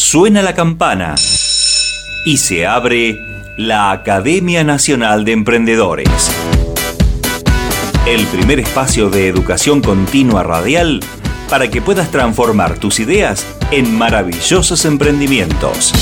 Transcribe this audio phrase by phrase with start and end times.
[0.00, 1.14] suena la campana
[2.24, 3.22] y se abre
[3.58, 6.32] la Academia Nacional de Emprendedores.
[8.06, 11.00] El primer espacio de educación continua radial
[11.50, 15.92] para que puedas transformar tus ideas en maravillosos emprendimientos.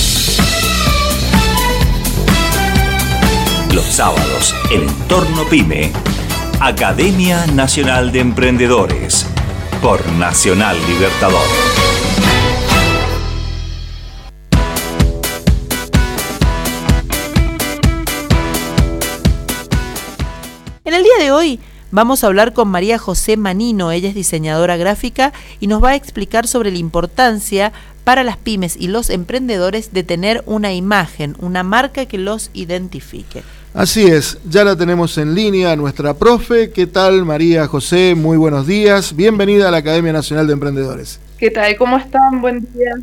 [3.74, 5.92] Los sábados, en Entorno Pyme,
[6.60, 9.26] Academia Nacional de Emprendedores,
[9.82, 11.77] por Nacional Libertador.
[20.88, 21.60] En el día de hoy
[21.90, 25.94] Vamos a hablar con María José Manino, ella es diseñadora gráfica y nos va a
[25.94, 27.72] explicar sobre la importancia
[28.04, 33.42] para las pymes y los emprendedores de tener una imagen, una marca que los identifique.
[33.72, 36.70] Así es, ya la tenemos en línea nuestra profe.
[36.70, 38.14] ¿Qué tal María José?
[38.14, 39.16] Muy buenos días.
[39.16, 41.20] Bienvenida a la Academia Nacional de Emprendedores.
[41.38, 41.74] ¿Qué tal?
[41.76, 42.42] ¿Cómo están?
[42.42, 42.94] Buen día.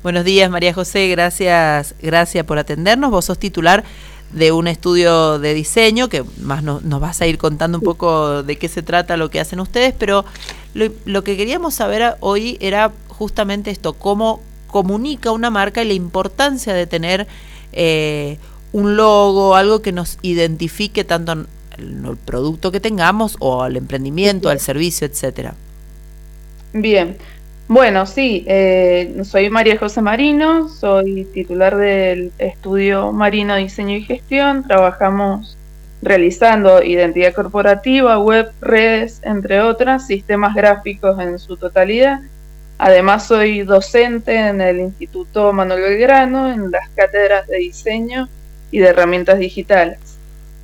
[0.00, 3.10] Buenos días María José, gracias, gracias por atendernos.
[3.10, 3.82] Vos sos titular
[4.32, 8.56] de un estudio de diseño, que más nos vas a ir contando un poco de
[8.56, 10.24] qué se trata lo que hacen ustedes, pero
[10.74, 16.74] lo, que queríamos saber hoy era justamente esto, cómo comunica una marca y la importancia
[16.74, 17.26] de tener
[17.72, 18.38] eh,
[18.72, 21.46] un logo, algo que nos identifique tanto en
[22.04, 25.54] el producto que tengamos o al emprendimiento, al servicio, etcétera.
[26.74, 27.16] Bien,
[27.68, 34.64] bueno, sí, eh, soy María José Marino, soy titular del estudio Marino Diseño y Gestión.
[34.66, 35.58] Trabajamos
[36.00, 42.20] realizando identidad corporativa, web, redes, entre otras, sistemas gráficos en su totalidad.
[42.78, 48.30] Además, soy docente en el Instituto Manuel Belgrano, en las cátedras de diseño
[48.70, 49.98] y de herramientas digitales.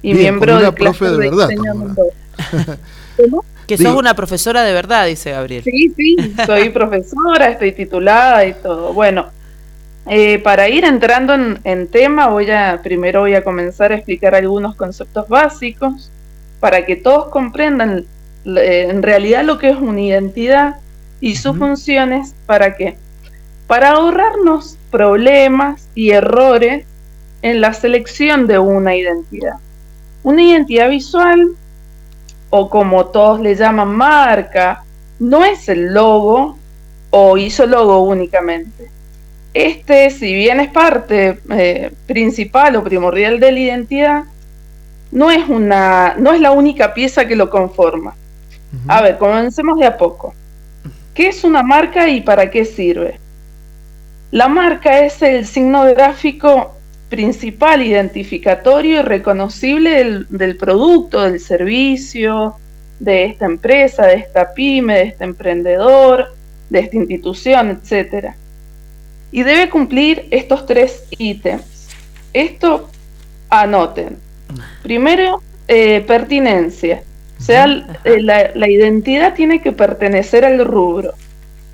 [0.01, 1.97] Y miembro del profe de, verdad, diseño
[3.67, 5.63] Que sos una profesora de verdad, dice Gabriel.
[5.65, 8.93] Sí, sí, soy profesora, estoy titulada y todo.
[8.93, 9.27] Bueno,
[10.07, 14.75] eh, para ir entrando en, tema, voy a primero voy a comenzar a explicar algunos
[14.75, 16.11] conceptos básicos
[16.61, 18.05] para que todos comprendan
[18.45, 20.77] eh, en realidad lo que es una identidad
[21.21, 22.35] y sus funciones.
[22.45, 22.99] ¿Para qué?
[23.67, 26.87] Para ahorrarnos problemas y errores
[27.41, 29.55] en la selección de una identidad.
[30.23, 31.53] Una identidad visual
[32.57, 34.85] o como todos le llaman marca,
[35.19, 36.57] no es el logo
[37.11, 38.89] o hizo logo únicamente.
[39.53, 44.25] Este, si bien es parte eh, principal o primordial de la identidad,
[45.11, 48.15] no es, una, no es la única pieza que lo conforma.
[48.87, 50.33] A ver, comencemos de a poco.
[51.13, 53.19] ¿Qué es una marca y para qué sirve?
[54.31, 56.71] La marca es el signo gráfico
[57.15, 62.57] principal, identificatorio y reconocible del, producto, del servicio,
[62.99, 66.35] de esta empresa, de esta pyme, de este emprendedor,
[66.71, 68.35] de esta institución, etc.
[69.31, 71.89] Y debe cumplir estos tres ítems.
[72.33, 72.91] Esto
[73.49, 74.17] anoten.
[74.83, 77.05] Primero, eh, pertinencia.
[77.39, 77.67] O sea,
[78.03, 81.13] eh, la, la, identidad tiene que pertenecer al rubro.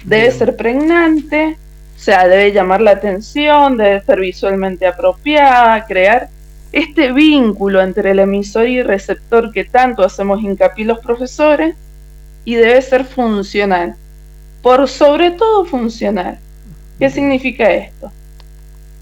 [0.04, 1.56] Debe ser pregnante,
[2.00, 6.30] o sea, debe llamar la atención, debe ser visualmente apropiada, crear
[6.72, 11.76] este vínculo entre el emisor y receptor que tanto hacemos hincapié los profesores
[12.46, 13.96] y debe ser funcional.
[14.62, 16.38] Por sobre todo funcional.
[16.98, 18.10] ¿Qué significa esto?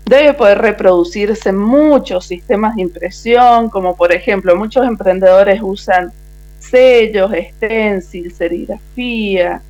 [0.04, 6.12] Debe poder reproducirse en muchos sistemas de impresión, como por ejemplo muchos emprendedores usan
[6.59, 9.62] sellos, stencil, serigrafía,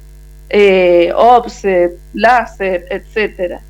[0.51, 3.61] eh, offset, láser, etc.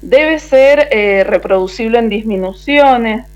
[0.00, 3.26] Debe ser eh, reproducible en disminuciones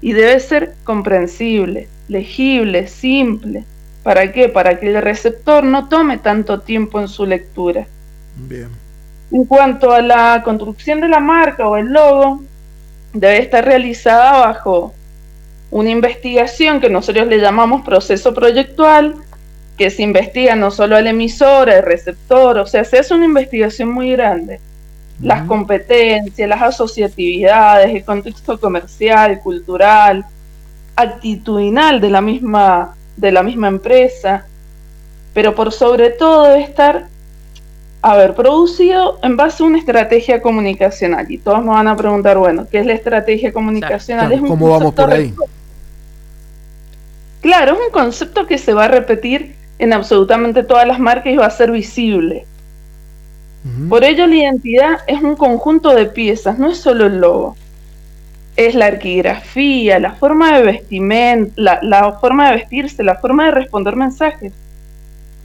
[0.00, 3.64] y debe ser comprensible, legible, simple.
[4.02, 4.48] ¿Para qué?
[4.48, 7.86] Para que el receptor no tome tanto tiempo en su lectura.
[8.36, 8.68] Bien.
[9.30, 12.42] En cuanto a la construcción de la marca o el logo,
[13.12, 14.92] debe estar realizada bajo
[15.70, 19.16] una investigación que nosotros le llamamos proceso proyectual,
[19.80, 23.90] que se investiga no solo al emisor, al receptor, o sea, se hace una investigación
[23.90, 24.60] muy grande.
[25.22, 30.26] Las competencias, las asociatividades, el contexto comercial, cultural,
[30.96, 34.44] actitudinal de la misma, de la misma empresa,
[35.32, 37.06] pero por sobre todo debe estar,
[38.02, 41.30] a ver, producido en base a una estrategia comunicacional.
[41.30, 44.38] Y todos nos van a preguntar, bueno, ¿qué es la estrategia comunicacional?
[44.46, 45.32] ¿Cómo vamos por ahí?
[47.40, 51.36] Claro, es un concepto que se va a repetir en absolutamente todas las marcas y
[51.36, 52.46] va a ser visible.
[53.88, 57.56] Por ello la identidad es un conjunto de piezas, no es solo el logo.
[58.56, 63.96] Es la arquigrafía, la forma de vestimenta, la, forma de vestirse, la forma de responder
[63.96, 64.52] mensajes.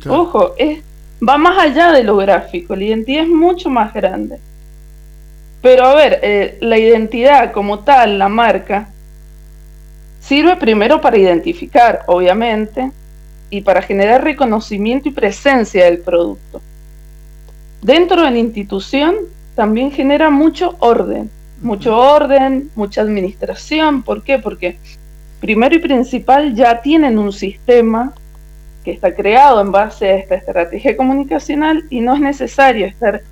[0.07, 0.81] Ojo, es,
[1.27, 4.37] va más allá de lo gráfico, la identidad es mucho más grande.
[5.61, 8.89] Pero a ver, eh, la identidad como tal, la marca,
[10.19, 12.91] sirve primero para identificar, obviamente,
[13.49, 16.61] y para generar reconocimiento y presencia del producto.
[17.81, 19.15] Dentro de la institución
[19.55, 21.29] también genera mucho orden,
[21.61, 24.03] mucho orden, mucha administración.
[24.03, 24.39] ¿Por qué?
[24.39, 24.77] Porque
[25.39, 28.13] primero y principal ya tienen un sistema
[28.83, 33.23] que está creado en base a esta estrategia comunicacional y no es necesario estar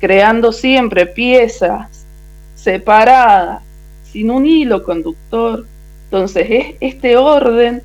[0.00, 2.06] creando siempre piezas
[2.54, 3.62] separadas,
[4.10, 5.66] sin un hilo conductor.
[6.04, 7.82] Entonces, este orden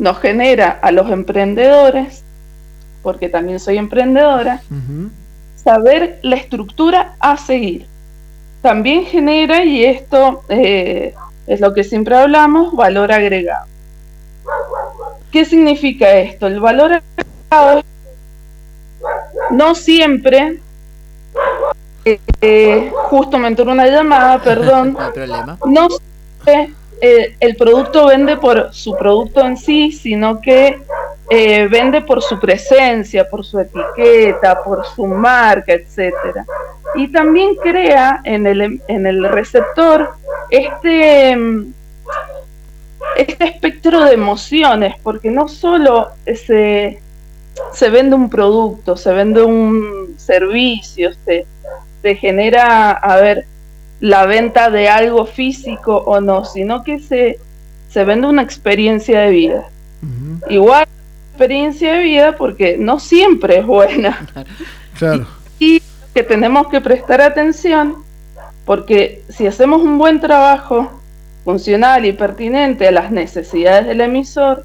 [0.00, 2.24] nos genera a los emprendedores,
[3.02, 4.62] porque también soy emprendedora,
[5.62, 7.86] saber la estructura a seguir.
[8.62, 11.14] También genera, y esto eh,
[11.46, 13.66] es lo que siempre hablamos, valor agregado.
[15.30, 16.46] ¿Qué significa esto?
[16.46, 17.02] El valor
[17.50, 17.82] agregado
[19.50, 20.60] no siempre,
[22.06, 25.58] eh, justo me entró una llamada, perdón, no, problema.
[25.66, 30.82] no siempre eh, el producto vende por su producto en sí, sino que
[31.30, 36.44] eh, vende por su presencia, por su etiqueta, por su marca, etcétera.
[36.94, 40.10] Y también crea en el, en el receptor
[40.50, 41.32] este,
[43.16, 47.00] este espectro de emociones, porque no solo se,
[47.72, 51.46] se vende un producto, se vende un servicio, se,
[52.02, 53.46] se genera, a ver,
[54.00, 57.38] la venta de algo físico o no, sino que se,
[57.88, 59.68] se vende una experiencia de vida.
[60.48, 60.86] Igual
[61.30, 64.26] experiencia de vida porque no siempre es buena.
[64.98, 65.26] Claro.
[65.62, 65.82] Y,
[66.14, 67.96] que tenemos que prestar atención
[68.64, 70.90] porque si hacemos un buen trabajo
[71.44, 74.64] funcional y pertinente a las necesidades del emisor,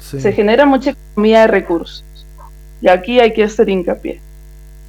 [0.00, 2.04] se genera mucha economía de recursos.
[2.82, 4.20] Y aquí hay que hacer hincapié.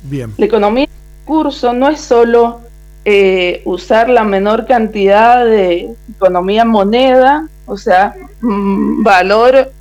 [0.03, 0.33] Bien.
[0.37, 2.61] La economía de recursos no es solo
[3.05, 9.71] eh, usar la menor cantidad de economía moneda, o sea, mm, valor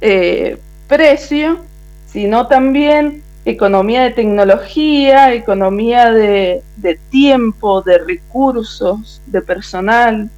[0.00, 0.58] eh,
[0.88, 1.58] precio,
[2.06, 6.62] sino también economía de tecnología, economía de,
[7.10, 10.28] tiempo, de recursos, de personal,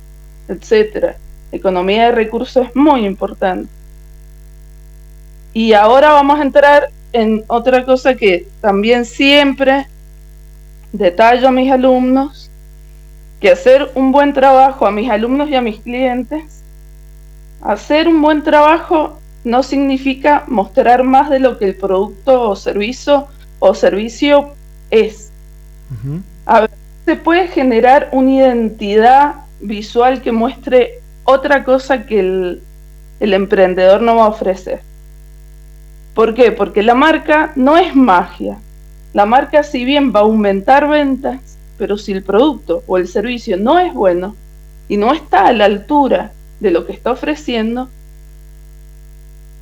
[0.48, 1.16] etcétera.
[1.50, 3.70] Economía de recursos es muy importante.
[5.54, 9.86] Y ahora vamos a entrar en otra cosa que también siempre
[10.92, 12.50] detallo a mis alumnos,
[13.40, 16.62] que hacer un buen trabajo a mis alumnos y a mis clientes,
[17.60, 23.28] hacer un buen trabajo no significa mostrar más de lo que el producto o servicio
[23.60, 24.54] o servicio
[24.90, 25.30] es.
[26.46, 26.68] A
[27.08, 32.62] se puede generar una identidad visual que muestre otra cosa que el,
[33.18, 34.82] el emprendedor no va a ofrecer.
[36.14, 36.52] ¿Por qué?
[36.52, 38.58] Porque la marca no es magia.
[39.12, 41.40] La marca si bien va a aumentar ventas,
[41.78, 44.36] pero si el producto o el servicio no es bueno
[44.88, 47.88] y no está a la altura de lo que está ofreciendo,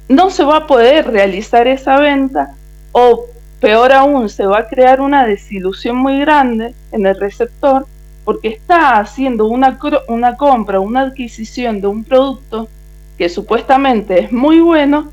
[0.09, 2.55] no se va a poder realizar esa venta
[2.93, 3.27] o
[3.61, 7.87] peor aún, se va a crear una desilusión muy grande en el receptor
[8.25, 9.79] porque está haciendo una,
[10.09, 12.69] una compra, una adquisición de un producto
[13.17, 15.13] que supuestamente es muy bueno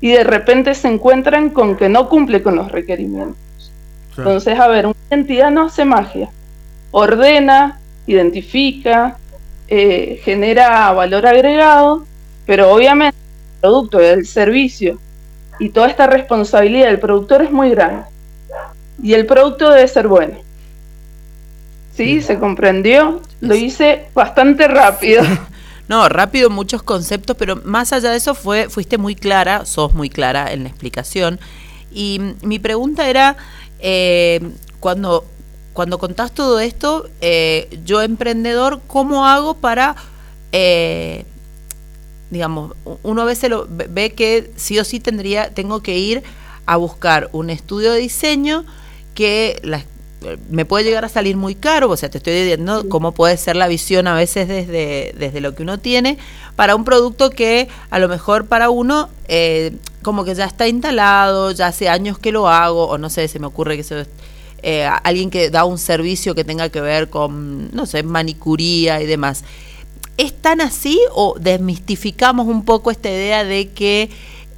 [0.00, 3.72] y de repente se encuentran con que no cumple con los requerimientos.
[4.16, 6.30] Entonces, a ver, una entidad no hace magia,
[6.90, 9.18] ordena, identifica,
[9.68, 12.06] eh, genera valor agregado,
[12.46, 13.18] pero obviamente
[13.60, 14.98] producto, del servicio
[15.58, 18.04] y toda esta responsabilidad del productor es muy grande.
[19.02, 20.38] Y el producto debe ser bueno.
[21.94, 22.20] ¿Sí?
[22.20, 23.22] ¿Se comprendió?
[23.40, 25.22] Lo hice bastante rápido.
[25.88, 30.10] No, rápido muchos conceptos, pero más allá de eso fue, fuiste muy clara, sos muy
[30.10, 31.38] clara en la explicación.
[31.92, 33.36] Y mi pregunta era,
[33.78, 34.40] eh,
[34.80, 35.24] cuando,
[35.72, 39.96] cuando contás todo esto, eh, yo emprendedor, ¿cómo hago para
[40.52, 41.24] eh,
[42.30, 46.22] digamos, uno a veces lo, ve que sí o sí tendría, tengo que ir
[46.66, 48.64] a buscar un estudio de diseño
[49.14, 49.60] que
[50.50, 53.56] me puede llegar a salir muy caro, o sea, te estoy diciendo cómo puede ser
[53.56, 56.18] la visión a veces desde, desde lo que uno tiene,
[56.56, 61.50] para un producto que a lo mejor para uno eh, como que ya está instalado,
[61.50, 64.06] ya hace años que lo hago, o no sé, se me ocurre que se,
[64.62, 69.06] eh, alguien que da un servicio que tenga que ver con, no sé, manicuría y
[69.06, 69.44] demás.
[70.16, 74.08] ¿Es tan así o desmistificamos un poco esta idea de que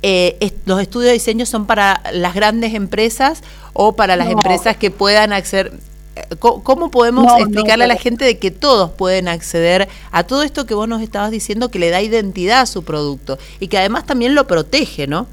[0.02, 4.90] eh, los estudios de diseño son para las grandes empresas o para las empresas que
[4.90, 5.72] puedan acceder?
[6.16, 10.66] Eh, ¿Cómo, podemos explicarle a la gente de que todos pueden acceder a todo esto
[10.66, 14.06] que vos nos estabas diciendo que le da identidad a su producto y que además
[14.06, 15.26] también lo protege, ¿no?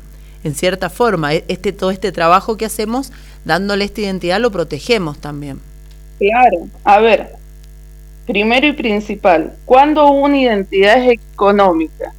[0.44, 3.12] En cierta forma, e-, este todo este trabajo que hacemos
[3.46, 5.60] dándole esta identidad lo protegemos también.
[6.20, 7.36] Claro, a ver,
[8.26, 12.14] primero y principal, ¿cuándo una identidad es económica?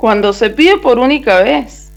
[0.00, 1.90] Cuando se pide por única vez.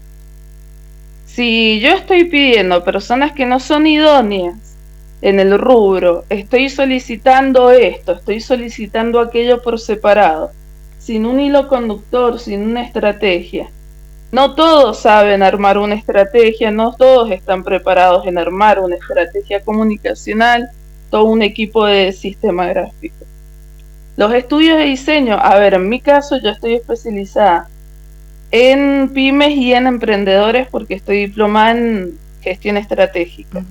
[1.24, 4.76] Si yo estoy pidiendo personas que no son idóneas
[5.22, 10.50] en el rubro, estoy solicitando esto, estoy solicitando aquello por separado,
[10.98, 13.70] sin un hilo conductor, sin una estrategia.
[14.32, 20.68] No todos saben armar una estrategia, no todos están preparados en armar una estrategia comunicacional,
[21.10, 23.24] todo un equipo de sistema gráfico.
[24.18, 27.70] Los estudios de diseño, a ver, en mi caso yo estoy especializada
[28.56, 33.64] en pymes y en emprendedores porque estoy diplomada en gestión estratégica.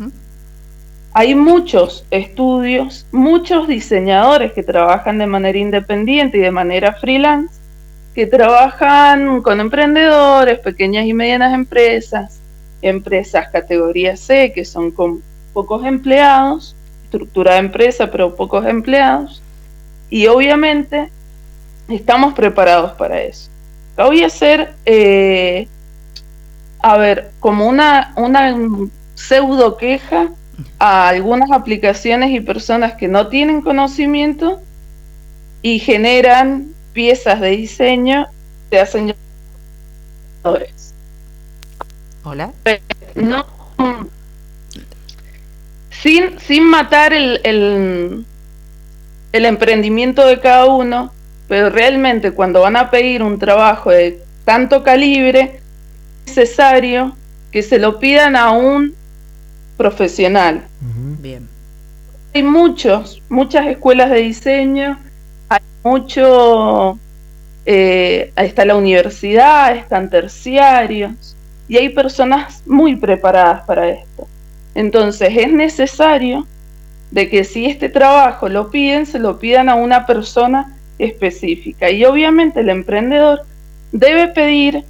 [1.14, 7.56] Hay muchos estudios, muchos diseñadores que trabajan de manera independiente y de manera freelance,
[8.14, 12.42] que trabajan con emprendedores, pequeñas y medianas empresas,
[12.82, 15.24] empresas categoría C, que son con
[15.54, 16.76] pocos empleados,
[17.06, 19.42] estructura de empresa, pero pocos empleados,
[20.10, 21.10] y obviamente
[21.88, 23.53] estamos preparados para eso.
[23.98, 25.68] Voy a hacer, eh,
[26.80, 28.56] a ver, como una, una
[29.16, 30.30] pseudo queja
[30.80, 34.62] a algunas aplicaciones y personas que no tienen conocimiento
[35.62, 38.28] y generan piezas de diseño,
[38.70, 39.16] te hacen
[42.24, 42.52] Hola.
[43.16, 43.46] No,
[45.90, 48.26] sin, sin matar el, el,
[49.32, 51.13] el emprendimiento de cada uno,
[51.48, 55.60] pero realmente cuando van a pedir un trabajo de tanto calibre,
[56.26, 57.16] es necesario
[57.52, 58.96] que se lo pidan a un
[59.78, 60.64] profesional.
[61.20, 61.48] Bien.
[62.34, 65.00] Hay muchos, muchas escuelas de diseño,
[65.50, 66.98] hay mucho,
[67.66, 71.36] eh, está la universidad, están terciarios,
[71.68, 74.28] y hay personas muy preparadas para esto.
[74.76, 76.48] Entonces es necesario
[77.12, 81.90] de que si este trabajo lo piden, se lo pidan a una persona específica.
[81.90, 83.42] Y obviamente el emprendedor
[83.92, 84.84] debe pedir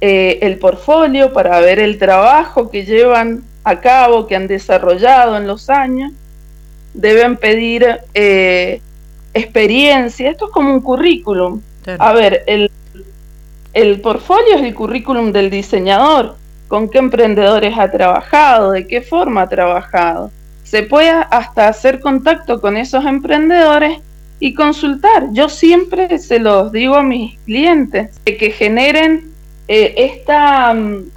[0.00, 5.46] eh, el portfolio para ver el trabajo que llevan a cabo, que han desarrollado en
[5.46, 6.12] los años.
[6.94, 8.80] Deben pedir eh,
[9.34, 10.30] experiencia.
[10.30, 11.60] Esto es como un currículum.
[11.98, 12.70] A ver, el,
[13.72, 16.36] el portfolio es el currículum del diseñador.
[16.68, 20.32] Con qué emprendedores ha trabajado, de qué forma ha trabajado
[20.66, 24.00] se puede hasta hacer contacto con esos emprendedores
[24.38, 25.28] y consultar.
[25.32, 29.32] Yo siempre se los digo a mis clientes, de que generen
[29.68, 31.10] eh, esta, mm,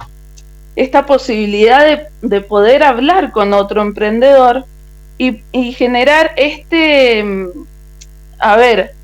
[0.76, 4.64] esta posibilidad de, poder hablar con otro emprendedor
[5.18, 7.48] y, generar este, mm,
[8.38, 8.94] a ver,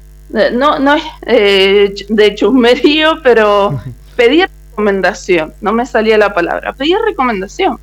[0.53, 3.81] no, no es eh, de chusmerío, pero
[4.17, 7.79] pedir recomendación, no me salía la palabra, pedir recomendación.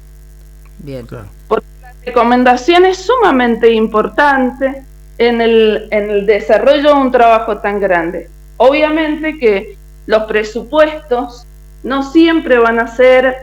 [0.80, 1.06] Bien.
[1.06, 1.30] Claro
[2.06, 4.84] recomendación es sumamente importante
[5.18, 8.30] en el, en el desarrollo de un trabajo tan grande.
[8.58, 11.46] Obviamente que los presupuestos
[11.84, 13.36] no siempre van a ser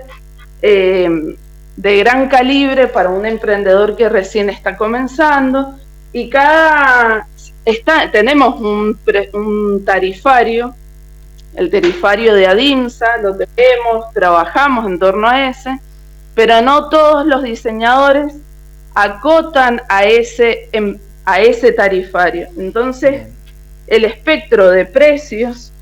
[0.62, 1.36] eh,
[1.76, 5.76] de gran calibre para un emprendedor que recién está comenzando
[6.12, 7.26] y cada
[7.64, 8.98] está, tenemos un,
[9.32, 10.74] un tarifario,
[11.54, 15.78] el tarifario de ADIMSA, lo tenemos, trabajamos en torno a ese,
[16.34, 18.34] pero no todos los diseñadores
[18.94, 20.98] acotan a ese, em,
[21.30, 22.48] a ese tarifario.
[22.58, 23.28] Entonces,
[23.86, 25.72] el espectro de precios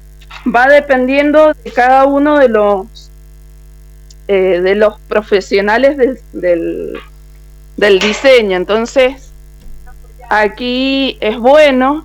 [0.55, 3.11] va dependiendo de cada uno de los
[4.31, 6.99] eh, de los profesionales del, del,
[7.79, 8.59] del diseño.
[8.59, 9.33] Entonces,
[10.29, 12.05] aquí es bueno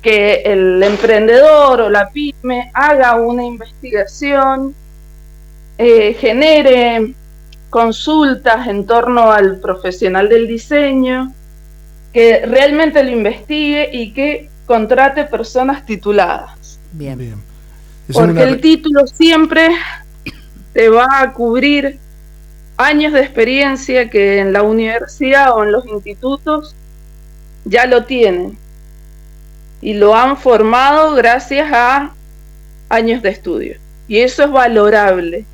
[0.00, 4.74] que el emprendedor o la pyme haga una investigación,
[5.76, 7.12] eh, genere
[7.68, 11.34] consultas en torno al profesional del diseño,
[12.16, 16.78] que realmente lo investigue y que contrate personas tituladas.
[16.92, 17.34] Bien.
[18.10, 19.68] Porque el título siempre
[20.72, 21.98] te va a cubrir
[22.78, 26.74] años de experiencia que en la universidad o en los institutos
[27.66, 28.56] ya lo tienen
[29.82, 32.14] y lo han formado gracias a
[32.88, 33.76] años de estudio.
[34.08, 35.44] Y eso es valorable.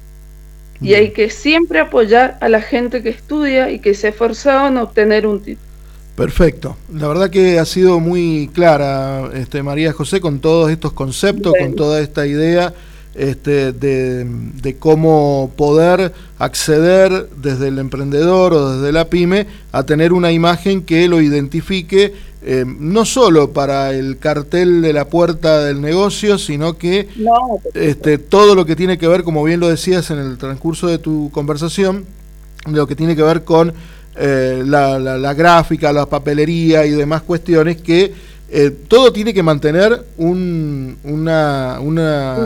[0.81, 4.69] Y hay que siempre apoyar a la gente que estudia y que se ha esforzado
[4.69, 5.72] en obtener un título.
[6.17, 6.77] Perfecto.
[6.93, 11.75] La verdad que ha sido muy clara este, María José con todos estos conceptos, con
[11.75, 12.75] toda esta idea
[13.15, 20.13] este, de, de, cómo poder acceder desde el emprendedor o desde la pyme a tener
[20.13, 22.13] una imagen que lo identifique
[22.45, 27.09] eh, no solo para el cartel de la puerta del negocio, sino que
[27.75, 30.99] este, todo lo que tiene que ver, como bien lo decías en el transcurso de
[30.99, 32.05] tu conversación,
[32.67, 33.73] lo que tiene que ver con
[34.17, 38.13] eh, la, gráfica, la papelería y demás cuestiones que
[38.51, 41.99] eh, todo tiene que mantener un, una, un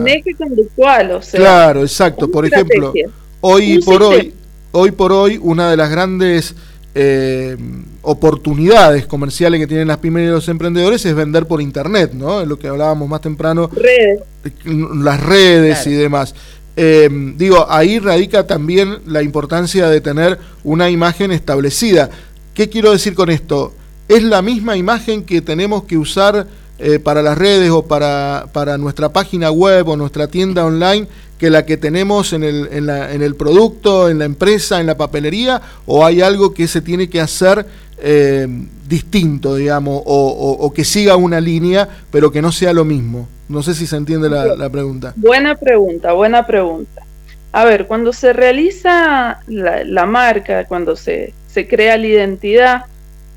[0.07, 1.39] eje conductual, o sea.
[1.39, 2.31] Claro, exacto.
[2.31, 2.93] Por ejemplo,
[3.41, 4.33] hoy por hoy,
[4.71, 6.55] hoy por hoy, una de las grandes
[6.95, 7.55] eh,
[8.01, 12.41] oportunidades comerciales que tienen las pymes y los emprendedores es vender por internet, ¿no?
[12.41, 13.69] Es lo que hablábamos más temprano.
[13.71, 14.21] Redes.
[14.65, 16.33] Las redes y demás.
[16.79, 22.11] Eh, digo, ahí radica también la importancia de tener una imagen establecida.
[22.53, 23.73] ¿Qué quiero decir con esto?
[24.07, 26.45] Es la misma imagen que tenemos que usar
[26.77, 31.07] eh, para las redes o para, para nuestra página web o nuestra tienda online
[31.39, 34.85] que la que tenemos en el, en, la, en el producto, en la empresa, en
[34.85, 37.65] la papelería, o hay algo que se tiene que hacer
[37.99, 38.47] eh,
[38.87, 43.27] distinto, digamos, o, que siga una línea, pero que no sea lo mismo?
[43.49, 45.13] No sé si se entiende la, pregunta.
[45.15, 47.03] Buena pregunta, buena pregunta.
[47.51, 52.85] A ver, cuando se realiza la, marca, cuando se, se, crea la identidad,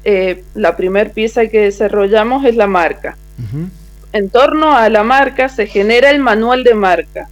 [0.04, 3.16] eh, la primera pieza que desarrollamos es la marca.
[4.12, 7.28] En torno a la marca se genera el manual de marca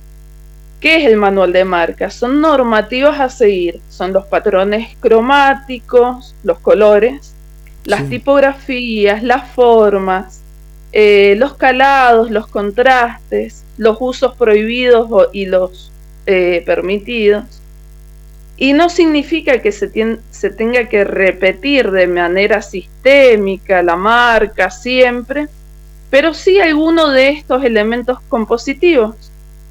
[0.80, 2.08] ¿Qué es el manual de marca?
[2.08, 7.34] Son normativas a seguir, son los patrones cromáticos, los colores,
[7.84, 10.40] las tipografías, las formas,
[10.92, 15.90] eh, los calados, los contrastes, los usos prohibidos y los
[16.26, 17.44] eh, permitidos.
[18.56, 19.90] Y no significa que se,
[20.30, 25.48] se tenga que repetir de manera sistémica la marca siempre,
[26.08, 29.27] pero sí alguno de estos elementos compositivos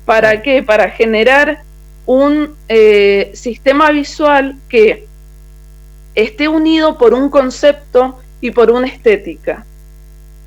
[0.07, 0.63] ¿Para qué?
[0.63, 1.63] Para generar
[2.05, 5.05] un eh, sistema visual que
[6.15, 9.65] esté unido por un concepto y por una estética.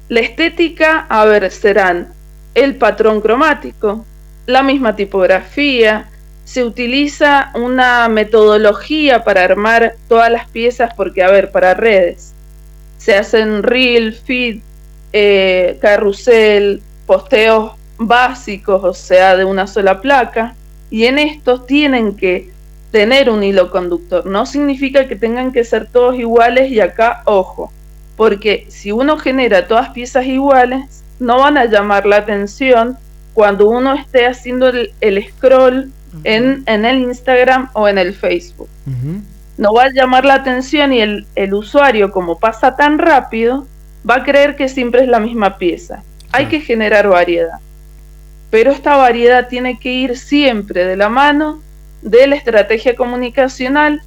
[0.08, 2.08] La estética, a ver, serán
[2.54, 4.06] el patrón cromático,
[4.46, 6.08] la misma tipografía,
[6.44, 12.32] se utiliza una metodología para armar todas las piezas, porque, a ver, para redes,
[12.96, 14.60] se hacen reel, feed,
[15.12, 20.54] eh, carrusel, posteos básicos, o sea, de una sola placa,
[20.90, 22.50] y en estos tienen que
[22.90, 24.26] tener un hilo conductor.
[24.26, 27.70] No significa que tengan que ser todos iguales y acá, ojo,
[28.16, 32.96] porque si uno genera todas piezas iguales, no van a llamar la atención
[33.34, 35.92] cuando uno esté haciendo el, scroll
[36.24, 38.68] en, en, el Instagram o en el Facebook.
[39.58, 43.66] No va a llamar la atención y el, el, usuario, como pasa tan rápido,
[44.08, 46.02] va a creer que siempre es la misma pieza.
[46.32, 47.60] Hay que generar variedad
[48.50, 51.62] pero esta variedad tiene que ir siempre de la mano
[52.02, 54.02] de la estrategia comunicacional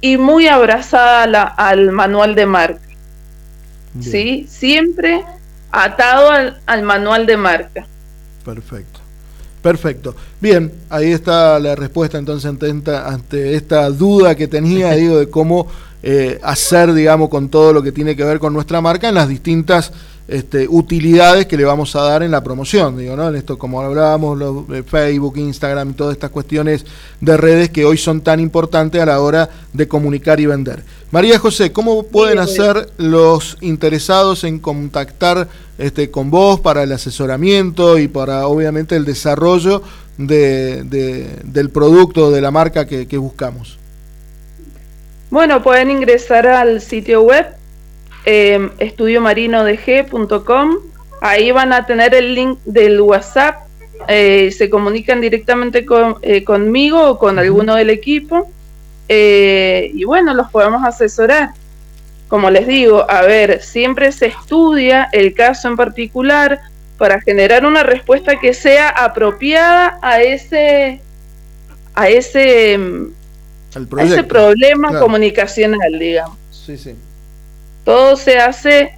[0.00, 2.80] y muy abrazada al manual de marca.
[4.00, 4.46] ¿Sí?
[4.48, 5.24] Siempre
[5.72, 7.86] atado al, manual de marca.
[8.44, 9.00] Perfecto.
[9.62, 10.14] Perfecto.
[10.46, 15.66] Bien, ahí está la respuesta entonces ante esta, duda que tenía, digo, de cómo
[16.04, 19.28] eh, hacer, digamos, con todo lo que tiene que ver con nuestra marca en las
[19.28, 19.90] distintas
[20.28, 23.28] este, utilidades que le vamos a dar en la promoción, digo, ¿no?
[23.28, 26.86] En esto, como hablábamos, los, Facebook, Instagram, todas estas cuestiones
[27.20, 30.84] de redes que hoy son tan importantes a la hora de comunicar y vender.
[31.10, 37.98] María José, ¿cómo pueden hacer los interesados en contactar este, con vos para el asesoramiento
[37.98, 39.82] y para, obviamente, el desarrollo
[40.18, 40.82] de,
[41.44, 43.78] del producto, de la marca que, que buscamos?
[45.30, 47.46] Bueno, pueden ingresar al sitio web
[48.24, 50.76] eh, estudiomarinodg.com.
[51.20, 53.66] Ahí van a tener el link del WhatsApp.
[54.08, 58.50] Eh, se comunican directamente con, eh, conmigo o con alguno del equipo.
[59.08, 61.50] Eh, y bueno, los podemos asesorar.
[62.28, 66.60] Como les digo, a ver, siempre se estudia el caso en particular
[66.98, 71.00] para generar una respuesta que sea apropiada a ese
[71.94, 72.78] a ese,
[73.96, 76.36] a ese problema comunicacional, digamos.
[76.50, 76.94] Sí, sí.
[77.84, 78.92] Todo se hace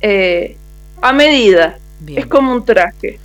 [0.00, 0.56] eh,
[1.02, 1.78] a medida.
[2.06, 3.18] Es como un traje,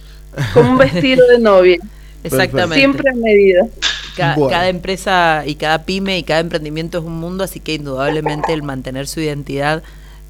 [0.54, 1.78] como un vestido de novia.
[2.24, 2.76] Exactamente.
[2.76, 3.68] Siempre a medida.
[4.16, 8.64] Cada, empresa y cada pyme y cada emprendimiento es un mundo, así que indudablemente el
[8.64, 9.84] mantener su identidad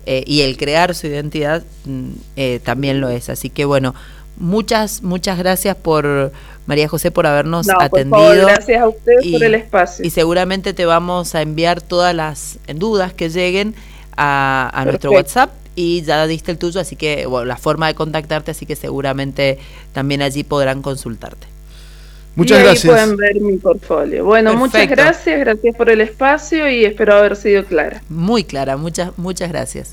[0.06, 3.30] eh, y el crear su identidad mm, eh, también lo es.
[3.30, 3.96] Así que bueno,
[4.38, 6.32] muchas, muchas gracias por
[6.66, 8.48] María José por habernos atendido.
[8.48, 10.06] gracias a ustedes por el espacio.
[10.06, 13.76] Y seguramente te vamos a enviar todas las dudas que lleguen
[14.18, 18.52] a, nuestro WhatsApp y ya diste el tuyo, así que, bueno, la forma de contactarte,
[18.52, 19.58] así que seguramente
[19.92, 21.48] también allí podrán consultarte.
[22.36, 22.94] Muchas y ahí gracias.
[22.94, 24.26] pueden ver mi portfolio.
[24.26, 28.02] Bueno, muchas gracias, gracias por el espacio y espero haber sido clara.
[28.10, 29.92] Muy clara, muchas, muchas gracias.